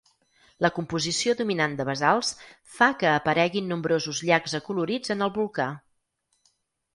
La 0.65 0.69
composició 0.77 1.35
dominant 1.41 1.75
de 1.81 1.85
basalts 1.89 2.31
fa 2.77 2.87
que 3.03 3.11
apareguin 3.11 3.69
nombrosos 3.73 4.23
llacs 4.31 4.57
acolorits 4.61 5.15
en 5.17 5.23
el 5.29 5.35
volcà. 5.39 5.69